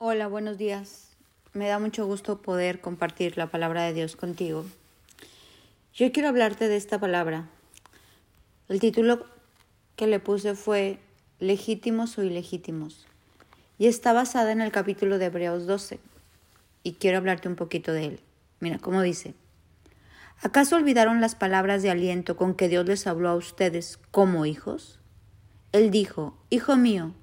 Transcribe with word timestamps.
Hola, 0.00 0.28
buenos 0.28 0.58
días. 0.58 1.08
Me 1.54 1.66
da 1.66 1.80
mucho 1.80 2.06
gusto 2.06 2.40
poder 2.40 2.80
compartir 2.80 3.36
la 3.36 3.48
palabra 3.48 3.82
de 3.82 3.92
Dios 3.92 4.14
contigo. 4.14 4.64
Yo 5.92 6.12
quiero 6.12 6.28
hablarte 6.28 6.68
de 6.68 6.76
esta 6.76 7.00
palabra. 7.00 7.48
El 8.68 8.78
título 8.78 9.26
que 9.96 10.06
le 10.06 10.20
puse 10.20 10.54
fue 10.54 11.00
Legítimos 11.40 12.16
o 12.16 12.22
ilegítimos 12.22 13.08
y 13.76 13.88
está 13.88 14.12
basada 14.12 14.52
en 14.52 14.60
el 14.60 14.70
capítulo 14.70 15.18
de 15.18 15.24
Hebreos 15.24 15.66
12 15.66 15.98
y 16.84 16.92
quiero 16.92 17.18
hablarte 17.18 17.48
un 17.48 17.56
poquito 17.56 17.90
de 17.92 18.04
él. 18.04 18.20
Mira 18.60 18.78
cómo 18.78 19.02
dice. 19.02 19.34
¿Acaso 20.42 20.76
olvidaron 20.76 21.20
las 21.20 21.34
palabras 21.34 21.82
de 21.82 21.90
aliento 21.90 22.36
con 22.36 22.54
que 22.54 22.68
Dios 22.68 22.86
les 22.86 23.08
habló 23.08 23.30
a 23.30 23.34
ustedes 23.34 23.98
como 24.12 24.46
hijos? 24.46 25.00
Él 25.72 25.90
dijo, 25.90 26.38
Hijo 26.50 26.76
mío, 26.76 27.14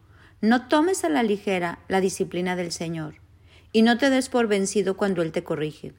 no 0.46 0.68
tomes 0.68 1.04
a 1.04 1.10
la 1.10 1.24
ligera 1.24 1.80
la 1.88 2.02
disciplina 2.02 2.56
del 2.56 2.72
Señor 2.72 3.16
y 3.72 3.82
no 3.82 3.98
te 3.98 4.10
des 4.10 4.30
por 4.30 4.48
vencido 4.48 4.96
cuando 4.96 5.22
Él 5.22 5.32
te 5.32 5.44
corrige, 5.44 5.94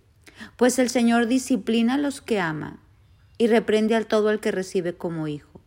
pues 0.56 0.78
el 0.78 0.88
Señor 0.88 1.26
disciplina 1.26 1.94
a 1.94 1.98
los 1.98 2.20
que 2.20 2.38
ama 2.38 2.78
y 3.38 3.48
reprende 3.48 3.96
al 3.96 4.06
todo 4.06 4.30
el 4.30 4.38
que 4.38 4.52
recibe 4.52 4.94
como 4.94 5.26
hijo. 5.26 5.60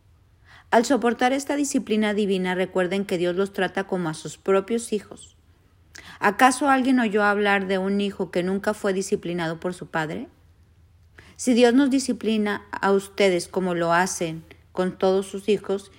Al 0.70 0.86
soportar 0.86 1.32
esta 1.32 1.56
disciplina 1.56 2.14
divina, 2.14 2.54
recuerden 2.54 3.04
que 3.04 3.18
Dios 3.18 3.36
los 3.36 3.52
trata 3.52 3.84
como 3.84 4.08
a 4.08 4.14
sus 4.14 4.38
propios 4.38 4.92
hijos. 4.92 5.36
¿Acaso 6.18 6.68
alguien 6.68 7.00
oyó 7.00 7.22
hablar 7.22 7.66
de 7.66 7.78
un 7.78 8.00
hijo 8.00 8.30
que 8.30 8.42
nunca 8.42 8.72
fue 8.72 8.92
disciplinado 8.92 9.60
por 9.60 9.74
su 9.74 9.88
padre? 9.88 10.28
Si 11.36 11.52
Dios 11.54 11.74
nos 11.74 11.90
disciplina 11.90 12.62
a 12.70 12.92
ustedes 12.92 13.46
como 13.46 13.74
lo 13.74 13.92
hacen 13.92 14.44
con 14.72 14.96
todos 14.96 15.26
sus 15.26 15.48
hijos, 15.48 15.90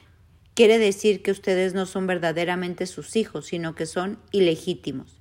quiere 0.54 0.78
decir 0.78 1.22
que 1.22 1.32
ustedes 1.32 1.74
no 1.74 1.86
son 1.86 2.08
verdaderamente 2.08 2.86
sus 2.86 3.16
hijos, 3.16 3.48
sino 3.48 3.76
que 3.76 3.86
son 3.86 4.20
ilegítimos. 4.32 5.18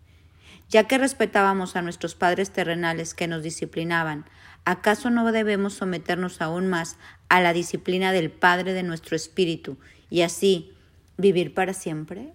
Ya 0.69 0.87
que 0.87 0.99
respetábamos 0.99 1.75
a 1.77 1.83
nuestros 1.83 2.15
padres 2.15 2.51
terrenales 2.51 3.15
que 3.15 3.27
nos 3.27 3.43
disciplinaban, 3.43 4.25
¿acaso 4.65 5.11
no 5.11 5.31
debemos 5.33 5.75
someternos 5.75 6.41
aún 6.41 6.69
más 6.69 6.97
a 7.29 7.41
la 7.41 7.53
disciplina 7.53 8.13
del 8.13 8.31
Padre 8.31 8.73
de 8.73 8.83
nuestro 8.83 9.17
espíritu 9.17 9.79
y 10.11 10.23
así 10.23 10.73
vivir 11.17 11.55
para 11.55 11.75
siempre? 11.75 12.33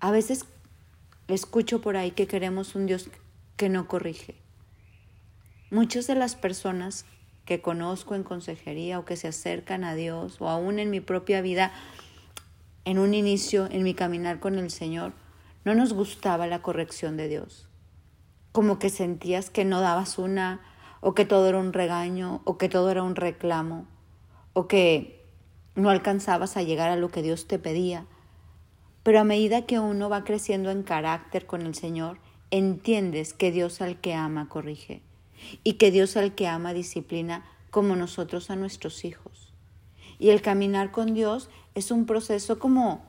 A 0.00 0.10
veces 0.10 0.44
escucho 1.28 1.80
por 1.80 1.96
ahí 1.96 2.10
que 2.10 2.26
queremos 2.26 2.74
un 2.74 2.86
Dios 2.86 3.08
que 3.56 3.68
no 3.68 3.88
corrige. 3.88 4.36
Muchas 5.70 6.06
de 6.06 6.14
las 6.14 6.34
personas 6.34 7.06
que 7.44 7.60
conozco 7.60 8.14
en 8.14 8.22
consejería 8.22 8.98
o 8.98 9.04
que 9.04 9.16
se 9.16 9.28
acercan 9.28 9.84
a 9.84 9.94
Dios 9.94 10.40
o 10.40 10.48
aún 10.48 10.78
en 10.78 10.90
mi 10.90 11.00
propia 11.00 11.40
vida, 11.40 11.72
en 12.84 12.98
un 12.98 13.14
inicio, 13.14 13.68
en 13.70 13.82
mi 13.82 13.94
caminar 13.94 14.40
con 14.40 14.58
el 14.58 14.70
Señor, 14.70 15.12
no 15.64 15.74
nos 15.74 15.92
gustaba 15.92 16.46
la 16.46 16.62
corrección 16.62 17.16
de 17.16 17.28
Dios. 17.28 17.68
Como 18.52 18.78
que 18.78 18.90
sentías 18.90 19.50
que 19.50 19.64
no 19.64 19.80
dabas 19.80 20.18
una, 20.18 20.60
o 21.00 21.14
que 21.14 21.24
todo 21.24 21.48
era 21.48 21.58
un 21.58 21.72
regaño, 21.72 22.42
o 22.44 22.58
que 22.58 22.68
todo 22.68 22.90
era 22.90 23.02
un 23.02 23.16
reclamo, 23.16 23.86
o 24.52 24.68
que 24.68 25.24
no 25.74 25.90
alcanzabas 25.90 26.56
a 26.56 26.62
llegar 26.62 26.90
a 26.90 26.96
lo 26.96 27.08
que 27.08 27.22
Dios 27.22 27.46
te 27.46 27.58
pedía. 27.58 28.06
Pero 29.02 29.20
a 29.20 29.24
medida 29.24 29.66
que 29.66 29.80
uno 29.80 30.08
va 30.08 30.24
creciendo 30.24 30.70
en 30.70 30.82
carácter 30.82 31.46
con 31.46 31.62
el 31.62 31.74
Señor, 31.74 32.18
entiendes 32.50 33.32
que 33.32 33.50
Dios 33.50 33.80
al 33.80 34.00
que 34.00 34.14
ama 34.14 34.48
corrige 34.48 35.02
y 35.64 35.74
que 35.74 35.90
Dios 35.90 36.16
al 36.16 36.34
que 36.34 36.48
ama 36.48 36.72
disciplina 36.72 37.44
como 37.70 37.96
nosotros 37.96 38.50
a 38.50 38.56
nuestros 38.56 39.04
hijos. 39.04 39.52
Y 40.18 40.30
el 40.30 40.42
caminar 40.42 40.90
con 40.90 41.14
Dios 41.14 41.48
es 41.74 41.90
un 41.90 42.06
proceso 42.06 42.58
como, 42.58 43.04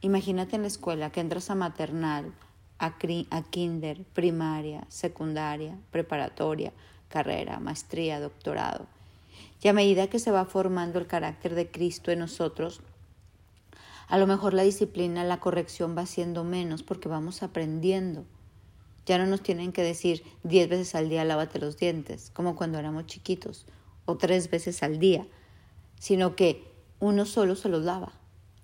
imagínate 0.00 0.56
en 0.56 0.62
la 0.62 0.68
escuela, 0.68 1.10
que 1.10 1.20
entras 1.20 1.50
a 1.50 1.54
maternal, 1.54 2.32
a, 2.78 2.94
a 3.30 3.42
kinder, 3.42 4.04
primaria, 4.12 4.86
secundaria, 4.88 5.78
preparatoria, 5.90 6.72
carrera, 7.08 7.58
maestría, 7.58 8.20
doctorado. 8.20 8.86
Y 9.62 9.68
a 9.68 9.72
medida 9.72 10.08
que 10.08 10.18
se 10.18 10.30
va 10.30 10.44
formando 10.44 10.98
el 10.98 11.06
carácter 11.06 11.54
de 11.54 11.70
Cristo 11.70 12.10
en 12.10 12.20
nosotros, 12.20 12.80
a 14.08 14.18
lo 14.18 14.26
mejor 14.26 14.54
la 14.54 14.62
disciplina, 14.62 15.22
la 15.24 15.40
corrección 15.40 15.96
va 15.96 16.06
siendo 16.06 16.42
menos 16.44 16.82
porque 16.82 17.08
vamos 17.08 17.42
aprendiendo. 17.42 18.24
Ya 19.10 19.18
no 19.18 19.26
nos 19.26 19.42
tienen 19.42 19.72
que 19.72 19.82
decir 19.82 20.22
diez 20.44 20.68
veces 20.68 20.94
al 20.94 21.08
día 21.08 21.24
lávate 21.24 21.58
los 21.58 21.76
dientes, 21.76 22.30
como 22.32 22.54
cuando 22.54 22.78
éramos 22.78 23.06
chiquitos, 23.06 23.66
o 24.04 24.16
tres 24.16 24.48
veces 24.48 24.84
al 24.84 25.00
día, 25.00 25.26
sino 25.98 26.36
que 26.36 26.72
uno 27.00 27.26
solo 27.26 27.56
se 27.56 27.68
los 27.68 27.82
lava 27.82 28.12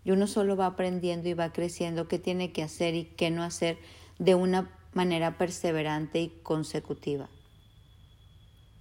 y 0.05 0.13
uno 0.13 0.29
solo 0.29 0.55
va 0.57 0.67
aprendiendo 0.67 1.29
y 1.29 1.35
va 1.35 1.53
creciendo 1.53 2.07
qué 2.07 2.21
tiene 2.21 2.53
que 2.53 2.63
hacer 2.63 2.95
y 2.95 3.07
qué 3.07 3.29
no 3.33 3.43
hacer 3.43 3.79
de 4.21 4.37
una 4.37 4.71
manera 4.93 5.37
perseverante 5.37 6.21
y 6.21 6.29
consecutiva. 6.45 7.29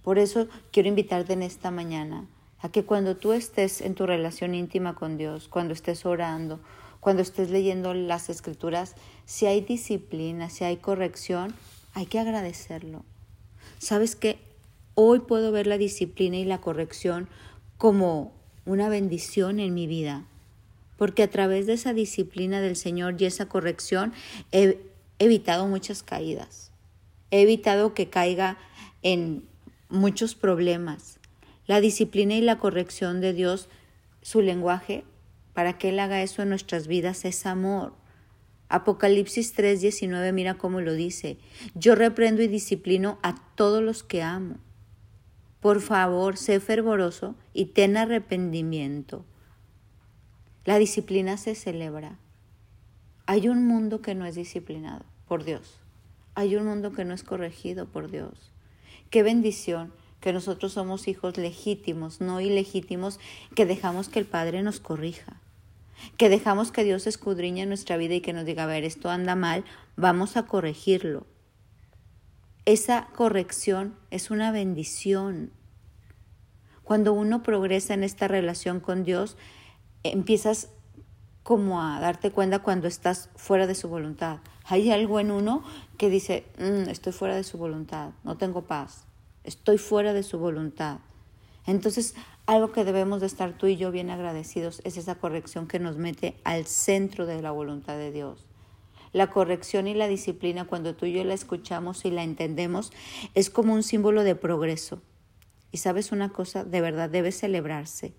Por 0.04 0.20
eso 0.20 0.46
quiero 0.70 0.88
invitarte 0.88 1.32
en 1.32 1.42
esta 1.42 1.72
mañana 1.72 2.28
a 2.60 2.68
que 2.68 2.84
cuando 2.84 3.16
tú 3.16 3.32
estés 3.32 3.80
en 3.80 3.96
tu 3.96 4.06
relación 4.06 4.54
íntima 4.54 4.94
con 4.94 5.16
Dios, 5.16 5.48
cuando 5.48 5.74
estés 5.74 6.06
orando, 6.06 6.60
cuando 7.06 7.22
estés 7.22 7.50
leyendo 7.50 7.94
las 7.94 8.28
escrituras, 8.30 8.96
si 9.26 9.46
hay 9.46 9.60
disciplina, 9.60 10.50
si 10.50 10.64
hay 10.64 10.78
corrección, 10.78 11.54
hay 11.94 12.06
que 12.06 12.18
agradecerlo. 12.18 13.04
¿Sabes 13.78 14.16
que 14.16 14.40
Hoy 14.98 15.20
puedo 15.20 15.52
ver 15.52 15.68
la 15.68 15.78
disciplina 15.78 16.36
y 16.38 16.44
la 16.44 16.60
corrección 16.60 17.28
como 17.78 18.32
una 18.64 18.88
bendición 18.88 19.60
en 19.60 19.72
mi 19.72 19.86
vida, 19.86 20.24
porque 20.96 21.22
a 21.22 21.30
través 21.30 21.66
de 21.66 21.74
esa 21.74 21.92
disciplina 21.92 22.60
del 22.60 22.74
Señor 22.74 23.14
y 23.18 23.26
esa 23.26 23.46
corrección 23.46 24.12
he 24.50 24.80
evitado 25.20 25.68
muchas 25.68 26.02
caídas. 26.02 26.72
He 27.30 27.42
evitado 27.42 27.94
que 27.94 28.08
caiga 28.08 28.58
en 29.02 29.44
muchos 29.90 30.34
problemas. 30.34 31.20
La 31.68 31.80
disciplina 31.80 32.34
y 32.34 32.40
la 32.40 32.58
corrección 32.58 33.20
de 33.20 33.34
Dios, 33.34 33.68
su 34.22 34.40
lenguaje, 34.40 35.04
para 35.56 35.78
que 35.78 35.88
Él 35.88 35.98
haga 36.00 36.20
eso 36.20 36.42
en 36.42 36.50
nuestras 36.50 36.86
vidas 36.86 37.24
es 37.24 37.46
amor. 37.46 37.94
Apocalipsis 38.68 39.56
3:19 39.56 40.34
mira 40.34 40.58
cómo 40.58 40.82
lo 40.82 40.92
dice. 40.92 41.38
Yo 41.74 41.94
reprendo 41.94 42.42
y 42.42 42.46
disciplino 42.46 43.18
a 43.22 43.36
todos 43.54 43.82
los 43.82 44.02
que 44.02 44.22
amo. 44.22 44.58
Por 45.60 45.80
favor, 45.80 46.36
sé 46.36 46.60
fervoroso 46.60 47.36
y 47.54 47.72
ten 47.72 47.96
arrepentimiento. 47.96 49.24
La 50.66 50.76
disciplina 50.76 51.38
se 51.38 51.54
celebra. 51.54 52.18
Hay 53.24 53.48
un 53.48 53.64
mundo 53.64 54.02
que 54.02 54.14
no 54.14 54.26
es 54.26 54.34
disciplinado 54.34 55.06
por 55.26 55.44
Dios. 55.44 55.80
Hay 56.34 56.54
un 56.54 56.66
mundo 56.66 56.92
que 56.92 57.06
no 57.06 57.14
es 57.14 57.22
corregido 57.22 57.86
por 57.86 58.10
Dios. 58.10 58.52
Qué 59.08 59.22
bendición 59.22 59.94
que 60.20 60.34
nosotros 60.34 60.74
somos 60.74 61.08
hijos 61.08 61.38
legítimos, 61.38 62.20
no 62.20 62.42
ilegítimos, 62.42 63.18
que 63.54 63.64
dejamos 63.64 64.10
que 64.10 64.18
el 64.18 64.26
Padre 64.26 64.62
nos 64.62 64.80
corrija 64.80 65.40
que 66.16 66.28
dejamos 66.28 66.72
que 66.72 66.84
Dios 66.84 67.06
escudriñe 67.06 67.66
nuestra 67.66 67.96
vida 67.96 68.14
y 68.14 68.20
que 68.20 68.32
nos 68.32 68.44
diga, 68.44 68.64
a 68.64 68.66
ver, 68.66 68.84
esto 68.84 69.10
anda 69.10 69.34
mal, 69.34 69.64
vamos 69.96 70.36
a 70.36 70.44
corregirlo. 70.44 71.26
Esa 72.64 73.08
corrección 73.14 73.94
es 74.10 74.30
una 74.30 74.50
bendición. 74.50 75.52
Cuando 76.82 77.12
uno 77.12 77.42
progresa 77.42 77.94
en 77.94 78.04
esta 78.04 78.28
relación 78.28 78.80
con 78.80 79.04
Dios, 79.04 79.36
empiezas 80.02 80.70
como 81.42 81.80
a 81.80 82.00
darte 82.00 82.32
cuenta 82.32 82.58
cuando 82.58 82.88
estás 82.88 83.30
fuera 83.36 83.68
de 83.68 83.76
su 83.76 83.88
voluntad. 83.88 84.38
Hay 84.64 84.90
algo 84.90 85.20
en 85.20 85.30
uno 85.30 85.62
que 85.96 86.10
dice, 86.10 86.44
mm, 86.58 86.88
estoy 86.88 87.12
fuera 87.12 87.36
de 87.36 87.44
su 87.44 87.56
voluntad, 87.56 88.10
no 88.24 88.36
tengo 88.36 88.62
paz, 88.62 89.04
estoy 89.44 89.78
fuera 89.78 90.12
de 90.12 90.24
su 90.24 90.38
voluntad. 90.40 90.98
Entonces, 91.64 92.16
algo 92.46 92.70
que 92.70 92.84
debemos 92.84 93.20
de 93.20 93.26
estar 93.26 93.58
tú 93.58 93.66
y 93.66 93.76
yo 93.76 93.90
bien 93.90 94.08
agradecidos 94.08 94.80
es 94.84 94.96
esa 94.96 95.16
corrección 95.16 95.66
que 95.66 95.80
nos 95.80 95.96
mete 95.96 96.36
al 96.44 96.66
centro 96.66 97.26
de 97.26 97.42
la 97.42 97.50
voluntad 97.50 97.96
de 97.96 98.12
Dios. 98.12 98.46
La 99.12 99.30
corrección 99.30 99.88
y 99.88 99.94
la 99.94 100.06
disciplina, 100.06 100.64
cuando 100.64 100.94
tú 100.94 101.06
y 101.06 101.12
yo 101.12 101.24
la 101.24 101.34
escuchamos 101.34 102.04
y 102.04 102.10
la 102.10 102.22
entendemos, 102.22 102.92
es 103.34 103.50
como 103.50 103.74
un 103.74 103.82
símbolo 103.82 104.22
de 104.22 104.36
progreso. 104.36 105.02
Y 105.72 105.78
sabes 105.78 106.12
una 106.12 106.28
cosa, 106.28 106.64
de 106.64 106.80
verdad 106.80 107.10
debe 107.10 107.32
celebrarse. 107.32 108.14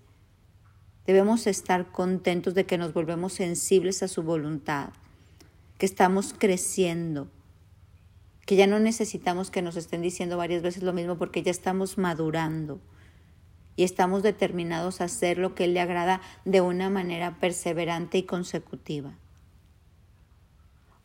Debemos 1.06 1.46
estar 1.46 1.90
contentos 1.90 2.54
de 2.54 2.66
que 2.66 2.76
nos 2.76 2.92
volvemos 2.92 3.32
sensibles 3.32 4.02
a 4.02 4.08
su 4.08 4.22
voluntad, 4.22 4.90
que 5.78 5.86
estamos 5.86 6.34
creciendo, 6.36 7.28
que 8.44 8.56
ya 8.56 8.66
no 8.66 8.78
necesitamos 8.78 9.50
que 9.50 9.62
nos 9.62 9.76
estén 9.76 10.02
diciendo 10.02 10.36
varias 10.36 10.62
veces 10.62 10.82
lo 10.82 10.92
mismo 10.92 11.16
porque 11.16 11.42
ya 11.42 11.50
estamos 11.50 11.96
madurando 11.96 12.78
y 13.78 13.84
estamos 13.84 14.24
determinados 14.24 15.00
a 15.00 15.04
hacer 15.04 15.38
lo 15.38 15.54
que 15.54 15.62
Él 15.62 15.74
le 15.74 15.80
agrada 15.80 16.20
de 16.44 16.60
una 16.60 16.90
manera 16.90 17.38
perseverante 17.38 18.18
y 18.18 18.24
consecutiva. 18.24 19.12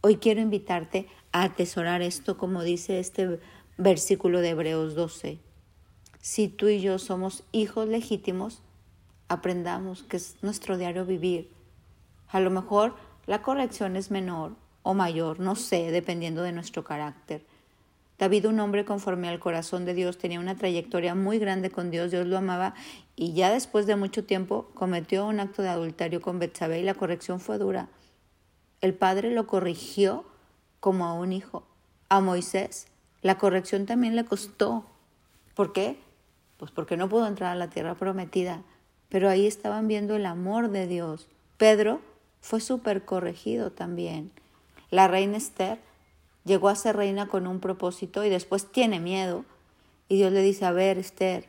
Hoy 0.01 0.17
quiero 0.17 0.41
invitarte 0.41 1.07
a 1.31 1.43
atesorar 1.43 2.01
esto 2.01 2.35
como 2.35 2.63
dice 2.63 2.99
este 2.99 3.39
versículo 3.77 4.41
de 4.41 4.49
Hebreos 4.49 4.95
12. 4.95 5.37
Si 6.19 6.47
tú 6.47 6.67
y 6.67 6.81
yo 6.81 6.97
somos 6.97 7.43
hijos 7.51 7.87
legítimos, 7.87 8.63
aprendamos 9.27 10.01
que 10.01 10.17
es 10.17 10.37
nuestro 10.41 10.79
diario 10.79 11.05
vivir. 11.05 11.51
A 12.27 12.39
lo 12.39 12.49
mejor 12.49 12.95
La 13.27 13.43
corrección 13.43 13.95
es 13.95 14.09
menor 14.09 14.55
o 14.81 14.95
mayor, 14.95 15.39
no 15.39 15.55
sé, 15.55 15.91
dependiendo 15.91 16.41
de 16.41 16.51
nuestro 16.53 16.83
carácter. 16.83 17.45
David, 18.19 18.47
un 18.47 18.59
hombre 18.59 18.85
conforme 18.85 19.27
al 19.27 19.39
corazón 19.39 19.85
de 19.85 19.93
Dios, 19.93 20.17
tenía 20.17 20.39
una 20.39 20.55
trayectoria 20.55 21.15
muy 21.15 21.39
grande 21.39 21.71
con 21.71 21.91
Dios, 21.91 22.11
Dios 22.11 22.27
lo 22.27 22.37
amaba 22.37 22.75
y 23.15 23.33
ya 23.33 23.51
después 23.51 23.85
de 23.85 23.95
mucho 23.95 24.23
tiempo 24.23 24.69
cometió 24.73 25.25
un 25.25 25.39
acto 25.39 25.61
de 25.61 25.69
adulterio 25.69 26.21
con 26.21 26.39
Betsabé 26.39 26.79
y 26.79 26.83
la 26.83 26.93
corrección 26.93 27.39
fue 27.39 27.57
dura. 27.57 27.89
El 28.81 28.93
padre 28.93 29.31
lo 29.31 29.47
corrigió 29.47 30.25
como 30.79 31.05
a 31.05 31.13
un 31.13 31.31
hijo. 31.33 31.63
A 32.09 32.19
Moisés 32.19 32.87
la 33.23 33.37
corrección 33.37 33.85
también 33.85 34.15
le 34.15 34.25
costó. 34.25 34.83
¿Por 35.55 35.71
qué? 35.71 35.97
Pues 36.57 36.71
porque 36.71 36.97
no 36.97 37.07
pudo 37.07 37.25
entrar 37.25 37.53
a 37.53 37.55
la 37.55 37.69
tierra 37.69 37.95
prometida. 37.95 38.61
Pero 39.07 39.29
ahí 39.29 39.47
estaban 39.47 39.87
viendo 39.87 40.15
el 40.17 40.25
amor 40.25 40.69
de 40.69 40.87
Dios. 40.87 41.27
Pedro 41.57 42.01
fue 42.41 42.59
súper 42.59 43.05
corregido 43.05 43.71
también. 43.71 44.31
La 44.91 45.07
reina 45.07 45.37
Esther 45.37 45.79
llegó 46.45 46.69
a 46.69 46.75
ser 46.75 46.95
reina 46.95 47.27
con 47.27 47.47
un 47.47 47.59
propósito 47.59 48.23
y 48.23 48.29
después 48.29 48.71
tiene 48.71 48.99
miedo. 48.99 49.45
Y 50.09 50.17
Dios 50.17 50.31
le 50.31 50.41
dice, 50.41 50.65
a 50.65 50.71
ver, 50.71 50.97
Esther, 50.97 51.47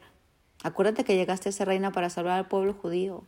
acuérdate 0.63 1.05
que 1.05 1.17
llegaste 1.17 1.49
a 1.49 1.53
ser 1.53 1.69
reina 1.69 1.93
para 1.93 2.11
salvar 2.11 2.39
al 2.39 2.49
pueblo 2.49 2.75
judío. 2.75 3.25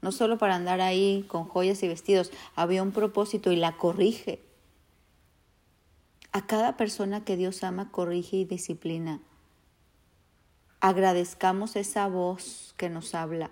No 0.00 0.12
solo 0.12 0.38
para 0.38 0.54
andar 0.54 0.80
ahí 0.80 1.24
con 1.28 1.44
joyas 1.44 1.82
y 1.82 1.88
vestidos, 1.88 2.30
había 2.54 2.82
un 2.82 2.92
propósito 2.92 3.50
y 3.50 3.56
la 3.56 3.76
corrige. 3.76 4.42
A 6.30 6.46
cada 6.46 6.76
persona 6.76 7.24
que 7.24 7.36
Dios 7.36 7.64
ama, 7.64 7.90
corrige 7.90 8.36
y 8.36 8.44
disciplina. 8.44 9.20
Agradezcamos 10.80 11.74
esa 11.74 12.06
voz 12.06 12.74
que 12.76 12.88
nos 12.88 13.14
habla. 13.14 13.50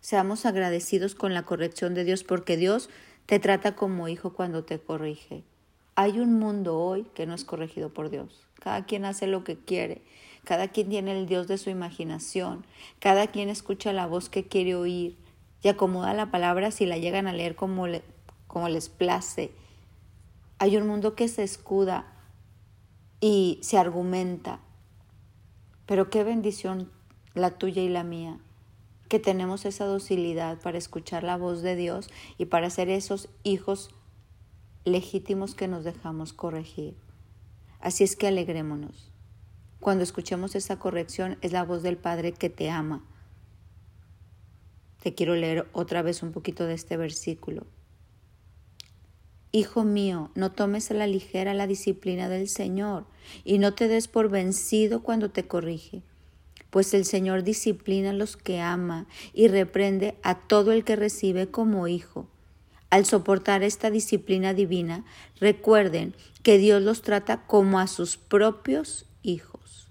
Seamos 0.00 0.46
agradecidos 0.46 1.14
con 1.14 1.34
la 1.34 1.42
corrección 1.42 1.94
de 1.94 2.04
Dios 2.04 2.22
porque 2.22 2.56
Dios 2.56 2.90
te 3.26 3.40
trata 3.40 3.74
como 3.74 4.08
hijo 4.08 4.32
cuando 4.32 4.64
te 4.64 4.78
corrige. 4.78 5.44
Hay 5.94 6.20
un 6.20 6.38
mundo 6.38 6.78
hoy 6.78 7.04
que 7.14 7.26
no 7.26 7.34
es 7.34 7.44
corregido 7.44 7.92
por 7.92 8.08
Dios. 8.08 8.46
Cada 8.54 8.86
quien 8.86 9.04
hace 9.04 9.26
lo 9.26 9.44
que 9.44 9.58
quiere. 9.58 10.02
Cada 10.44 10.68
quien 10.68 10.88
tiene 10.88 11.18
el 11.18 11.26
Dios 11.26 11.48
de 11.48 11.58
su 11.58 11.68
imaginación. 11.68 12.64
Cada 12.98 13.26
quien 13.26 13.50
escucha 13.50 13.92
la 13.92 14.06
voz 14.06 14.30
que 14.30 14.48
quiere 14.48 14.74
oír 14.74 15.18
y 15.62 15.68
acomoda 15.68 16.14
la 16.14 16.30
palabra 16.30 16.70
si 16.70 16.86
la 16.86 16.96
llegan 16.96 17.26
a 17.26 17.34
leer 17.34 17.56
como, 17.56 17.86
les 17.86 18.88
place. 18.88 19.52
Hay 20.58 20.76
un 20.78 20.86
mundo 20.86 21.14
que 21.14 21.28
se 21.28 21.42
escuda 21.42 22.06
y 23.20 23.58
se 23.62 23.76
argumenta. 23.76 24.60
Pero 25.84 26.08
qué 26.08 26.24
bendición 26.24 26.90
la 27.34 27.58
tuya 27.58 27.82
y 27.82 27.88
la 27.88 28.02
mía, 28.02 28.38
que 29.08 29.18
tenemos 29.18 29.64
esa 29.66 29.84
docilidad 29.84 30.58
para 30.60 30.78
escuchar 30.78 31.22
la 31.22 31.36
voz 31.36 31.62
de 31.62 31.76
Dios 31.76 32.08
y 32.38 32.46
para 32.46 32.70
ser 32.70 32.88
esos 32.88 33.28
hijos 33.42 33.90
legítimos 34.84 35.54
que 35.54 35.68
nos 35.68 35.84
dejamos 35.84 36.32
corregir. 36.32 36.96
Así 37.80 38.04
es 38.04 38.16
que 38.16 38.26
alegrémonos. 38.26 39.12
Cuando 39.80 40.04
escuchemos 40.04 40.54
esa 40.54 40.78
corrección 40.78 41.38
es 41.40 41.52
la 41.52 41.64
voz 41.64 41.82
del 41.82 41.96
Padre 41.96 42.32
que 42.32 42.50
te 42.50 42.70
ama. 42.70 43.04
Te 45.02 45.14
quiero 45.14 45.34
leer 45.34 45.68
otra 45.72 46.02
vez 46.02 46.22
un 46.22 46.32
poquito 46.32 46.66
de 46.66 46.74
este 46.74 46.96
versículo. 46.96 47.66
Hijo 49.50 49.84
mío, 49.84 50.30
no 50.34 50.52
tomes 50.52 50.90
a 50.90 50.94
la 50.94 51.06
ligera 51.06 51.52
la 51.52 51.66
disciplina 51.66 52.28
del 52.28 52.48
Señor 52.48 53.06
y 53.44 53.58
no 53.58 53.74
te 53.74 53.86
des 53.88 54.08
por 54.08 54.30
vencido 54.30 55.02
cuando 55.02 55.30
te 55.30 55.46
corrige, 55.46 56.02
pues 56.70 56.94
el 56.94 57.04
Señor 57.04 57.42
disciplina 57.42 58.10
a 58.10 58.14
los 58.14 58.36
que 58.36 58.60
ama 58.60 59.06
y 59.34 59.48
reprende 59.48 60.16
a 60.22 60.38
todo 60.38 60.72
el 60.72 60.84
que 60.84 60.96
recibe 60.96 61.50
como 61.50 61.86
hijo. 61.86 62.28
Al 62.92 63.06
soportar 63.06 63.62
esta 63.62 63.90
disciplina 63.90 64.52
divina, 64.52 65.06
recuerden 65.40 66.14
que 66.42 66.58
Dios 66.58 66.82
los 66.82 67.00
trata 67.00 67.46
como 67.46 67.78
a 67.78 67.86
sus 67.86 68.18
propios 68.18 69.06
hijos. 69.22 69.88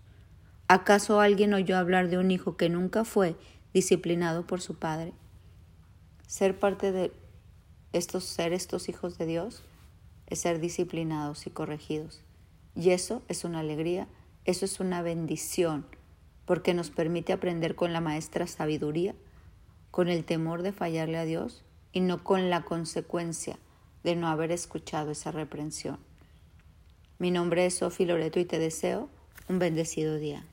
¿Acaso 0.67 1.19
alguien 1.19 1.55
oyó 1.55 1.79
hablar 1.79 2.09
de 2.09 2.19
un 2.19 2.29
hijo 2.29 2.57
que 2.57 2.69
nunca 2.69 3.03
fue 3.03 3.35
disciplinado 3.73 4.45
por 4.45 4.61
su 4.61 4.75
padre? 4.75 5.13
Ser 6.27 6.59
parte 6.59 6.91
de 6.91 7.11
estos 7.91 8.23
ser 8.23 8.53
estos 8.53 8.87
hijos 8.87 9.17
de 9.17 9.25
Dios 9.25 9.63
es 10.27 10.41
ser 10.41 10.59
disciplinados 10.59 11.47
y 11.47 11.49
corregidos. 11.49 12.21
Y 12.75 12.91
eso 12.91 13.23
es 13.27 13.43
una 13.43 13.61
alegría, 13.61 14.07
eso 14.45 14.63
es 14.63 14.79
una 14.79 15.01
bendición, 15.01 15.87
porque 16.45 16.75
nos 16.75 16.91
permite 16.91 17.33
aprender 17.33 17.73
con 17.73 17.93
la 17.93 17.99
maestra 17.99 18.45
sabiduría, 18.45 19.15
con 19.89 20.07
el 20.07 20.23
temor 20.23 20.61
de 20.61 20.71
fallarle 20.71 21.17
a 21.17 21.25
Dios 21.25 21.63
y 21.93 21.99
no 21.99 22.23
con 22.23 22.49
la 22.49 22.63
consecuencia 22.63 23.57
de 24.03 24.15
no 24.15 24.27
haber 24.27 24.51
escuchado 24.51 25.11
esa 25.11 25.31
reprensión. 25.31 25.99
Mi 27.19 27.31
nombre 27.31 27.65
es 27.65 27.75
Sofi 27.75 28.05
Loreto 28.05 28.39
y 28.39 28.45
te 28.45 28.59
deseo 28.59 29.09
un 29.47 29.59
bendecido 29.59 30.17
día. 30.17 30.45